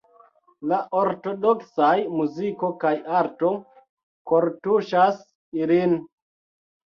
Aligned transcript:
La 0.69 0.77
ortodoksaj 0.99 1.91
muziko 2.21 2.71
kaj 2.85 2.93
arto 3.19 3.51
kortuŝas 4.31 5.19
ilin. 5.65 5.95